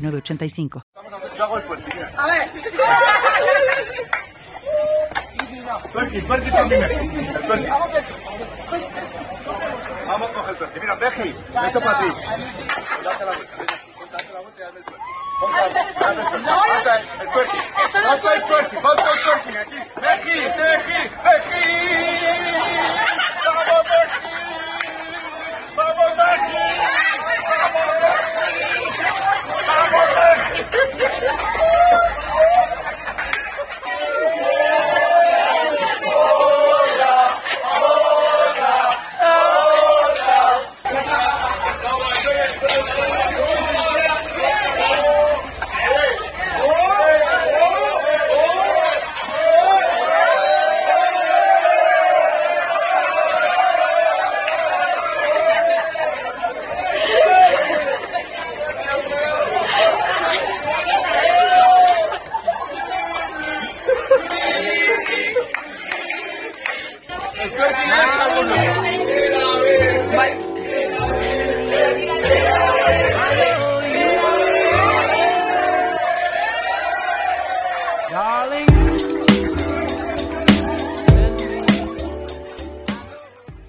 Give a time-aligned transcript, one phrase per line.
[0.00, 0.82] 906985.
[1.36, 1.64] Yo hago el.
[2.16, 2.50] A ver.
[5.92, 6.82] Tuerqui, tuerqui también.
[6.82, 7.66] El tuerqui.
[10.06, 10.80] Vamos a coger el tuerqui.
[10.80, 11.34] Mira, Beji,
[11.66, 12.06] esto para ti.
[13.04, 13.56] Date la vuelta.
[14.10, 15.10] Date la vuelta y el tuerqui.
[17.20, 17.30] El tuerqui.
[17.30, 17.58] El tuerqui.
[18.02, 18.76] Ponte el tuerqui.
[18.76, 19.78] Ponte el tuerqui aquí.
[20.00, 21.66] Beji, Beji, Beji.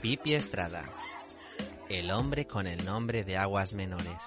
[0.02, 0.92] Pipi Estrada,
[1.88, 4.22] el hombre con el nombre de aguas menores,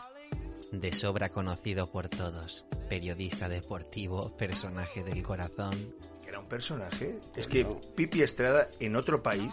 [0.73, 5.95] de sobra conocido por todos, periodista deportivo, personaje del corazón.
[6.35, 7.21] Era un personaje.
[7.37, 9.53] Es que Pipi Estrada en otro país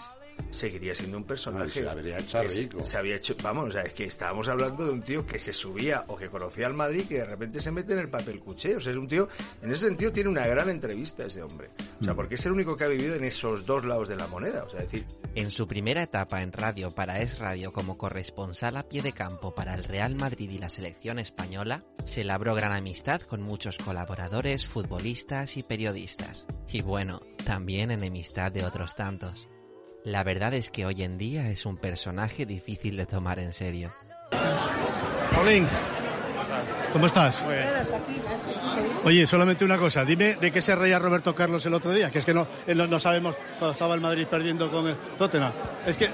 [0.51, 1.65] seguiría siendo un personaje.
[1.65, 2.83] Ay, se la habría hecho rico.
[2.83, 5.53] Se había hecho, vamos, o sea, es que estábamos hablando de un tío que se
[5.53, 8.75] subía o que conocía al Madrid que de repente se mete en el papel cuché.
[8.75, 9.27] O sea, es un tío,
[9.61, 11.69] en ese sentido tiene una gran entrevista ese hombre.
[11.79, 12.05] O Mm.
[12.05, 14.63] sea, porque es el único que ha vivido en esos dos lados de la moneda.
[14.63, 15.05] O sea, es decir,
[15.35, 19.53] En su primera etapa en radio para Es Radio como corresponsal a pie de campo
[19.53, 24.65] para el Real Madrid y la selección española, se labró gran amistad con muchos colaboradores,
[24.65, 26.47] futbolistas y periodistas.
[26.69, 29.47] Y bueno, también enemistad de otros tantos.
[30.03, 33.91] La verdad es que hoy en día es un personaje difícil de tomar en serio.
[35.31, 35.67] Paulín,
[36.91, 37.43] ¿cómo estás?
[39.03, 42.19] Oye, solamente una cosa, dime de qué se reía Roberto Carlos el otro día, que
[42.19, 45.51] es que no, eh, no, no sabemos cuando estaba el Madrid perdiendo con el Tottenham.
[45.85, 46.09] Es que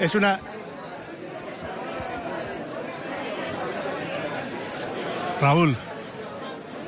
[0.00, 0.40] es una...
[5.40, 5.76] Raúl,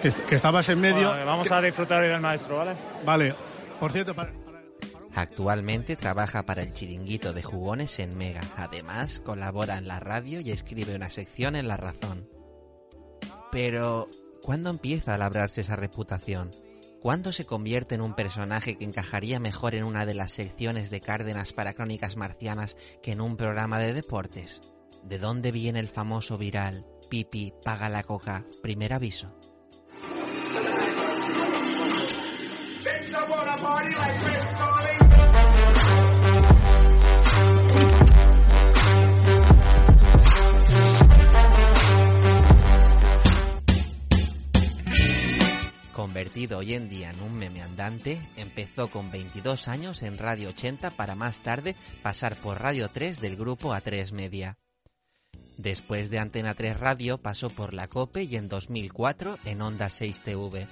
[0.01, 1.09] que, est- que estabas en medio...
[1.11, 2.73] Bueno, vamos a disfrutar hoy del maestro, ¿vale?
[3.05, 3.35] Vale,
[3.79, 4.31] por cierto, para-
[5.17, 8.43] Actualmente trabaja para el chiringuito de jugones en Mega.
[8.55, 12.29] Además, colabora en la radio y escribe una sección en La Razón.
[13.51, 14.11] Pero,
[14.43, 16.51] ¿cuándo empieza a labrarse esa reputación?
[17.01, 21.01] ¿Cuándo se convierte en un personaje que encajaría mejor en una de las secciones de
[21.01, 24.61] Cárdenas para Crónicas Marcianas que en un programa de deportes?
[25.03, 28.45] ¿De dónde viene el famoso viral Pipi paga la coca?
[28.61, 29.35] Primer aviso.
[46.37, 50.91] Convertido hoy en día en un meme andante, empezó con 22 años en Radio 80
[50.91, 54.59] para más tarde pasar por Radio 3 del grupo A3 Media.
[55.57, 60.21] Después de Antena 3 Radio pasó por la COPE y en 2004 en Onda 6
[60.21, 60.69] TV.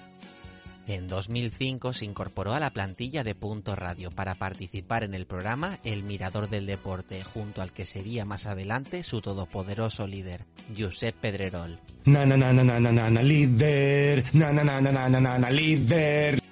[0.87, 5.79] En 2005 se incorporó a la plantilla de Punto Radio para participar en el programa
[5.83, 10.45] El Mirador del Deporte, junto al que sería más adelante su todopoderoso líder,
[10.77, 11.81] Josep Pedrerol.
[12.05, 15.51] Na na na na na na na líder, na na na na na na na
[15.51, 16.43] líder.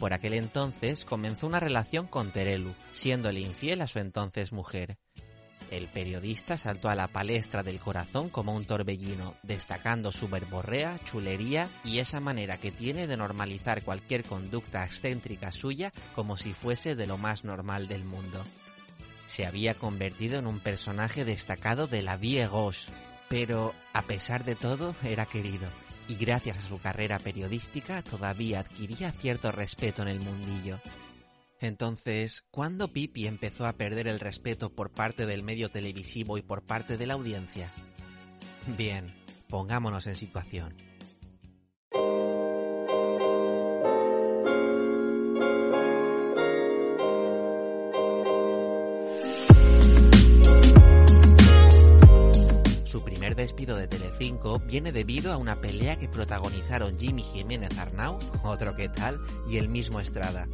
[0.00, 4.96] Por aquel entonces comenzó una relación con Terelu, siéndole infiel a su entonces mujer.
[5.70, 11.68] El periodista saltó a la palestra del corazón como un torbellino, destacando su verborrea, chulería
[11.84, 17.06] y esa manera que tiene de normalizar cualquier conducta excéntrica suya como si fuese de
[17.06, 18.42] lo más normal del mundo.
[19.26, 22.90] Se había convertido en un personaje destacado de la Vie Gauche,
[23.28, 25.68] pero a pesar de todo era querido
[26.08, 30.80] y gracias a su carrera periodística todavía adquiría cierto respeto en el mundillo.
[31.60, 36.62] Entonces, ¿cuándo Pipi empezó a perder el respeto por parte del medio televisivo y por
[36.62, 37.72] parte de la audiencia?
[38.76, 39.12] Bien,
[39.48, 40.76] pongámonos en situación.
[52.84, 58.18] Su primer despido de Telecinco viene debido a una pelea que protagonizaron Jimmy Jiménez Arnau,
[58.44, 59.18] otro que tal,
[59.50, 60.46] y el mismo Estrada,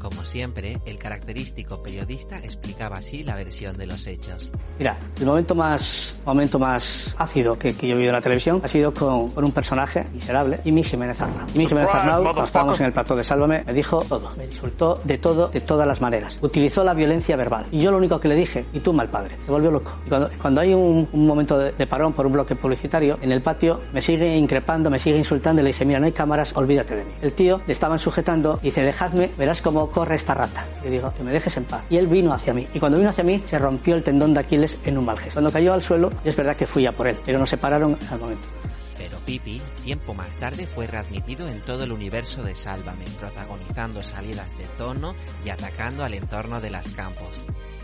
[0.00, 4.50] como siempre, el característico periodista explicaba así la versión de los hechos.
[4.78, 8.62] Mira, el momento más, momento más ácido que, que yo he vivido en la televisión
[8.64, 11.46] ha sido con, con un personaje miserable, Jimmy Jiménez Arnau.
[11.48, 14.30] Jimmy Jiménez Arnau, cuando estábamos en el plató de Sálvame, me dijo todo.
[14.38, 16.38] Me insultó de todo, de todas las maneras.
[16.40, 17.66] Utilizó la violencia verbal.
[17.70, 19.36] Y yo lo único que le dije, y tú mal padre.
[19.44, 19.98] Se volvió loco.
[20.06, 23.32] Y cuando, cuando hay un, un momento de, de parón por un bloque publicitario, en
[23.32, 26.56] el patio me sigue increpando, me sigue insultando y le dije, mira, no hay cámaras,
[26.56, 27.12] olvídate de mí.
[27.20, 30.66] El tío le estaban sujetando y dice, dejadme, verás cómo corre esta rata.
[30.80, 31.84] Y le digo, que me dejes en paz.
[31.90, 32.66] Y él vino hacia mí.
[32.72, 35.34] Y cuando vino hacia mí, se rompió el tendón de Aquiles en un mal gesto.
[35.34, 38.18] Cuando cayó al suelo, es verdad que fui a por él, pero nos separaron al
[38.20, 38.48] momento.
[38.96, 44.56] Pero Pipi, tiempo más tarde, fue readmitido en todo el universo de Sálvame, protagonizando salidas
[44.58, 45.14] de tono
[45.44, 47.42] y atacando al entorno de las campos.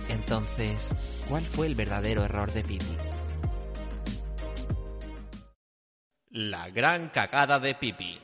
[0.09, 0.95] Entonces,
[1.29, 2.97] ¿cuál fue el verdadero error de Pipi?
[6.31, 8.21] La gran cagada de Pipi.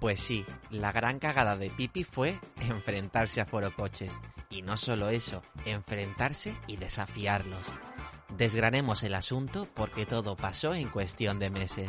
[0.00, 4.12] Pues sí, la gran cagada de Pipi fue enfrentarse a Forocoches.
[4.50, 7.66] Y no solo eso, enfrentarse y desafiarlos.
[8.36, 11.88] Desgranemos el asunto porque todo pasó en cuestión de meses.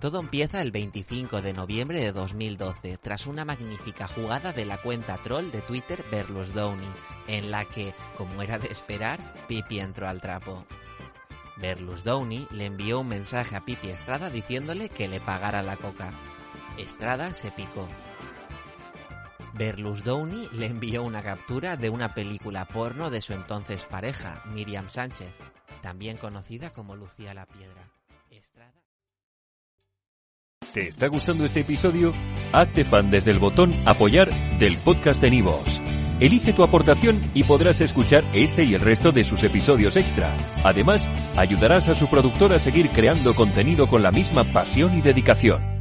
[0.00, 5.18] Todo empieza el 25 de noviembre de 2012, tras una magnífica jugada de la cuenta
[5.18, 6.88] troll de Twitter Berlusconi,
[7.28, 10.64] en la que, como era de esperar, Pipi entró al trapo.
[11.58, 16.12] Berlusconi le envió un mensaje a Pipi Estrada diciéndole que le pagara la coca.
[16.80, 17.86] Estrada se picó.
[19.52, 25.30] Berlusconi le envió una captura de una película porno de su entonces pareja, Miriam Sánchez,
[25.82, 27.90] también conocida como Lucía la Piedra.
[28.30, 28.72] Estrada...
[30.72, 32.14] ¿Te está gustando este episodio?
[32.52, 35.82] Hazte fan desde el botón Apoyar del podcast de Nivos.
[36.20, 40.36] Elige tu aportación y podrás escuchar este y el resto de sus episodios extra.
[40.64, 45.79] Además, ayudarás a su productor a seguir creando contenido con la misma pasión y dedicación.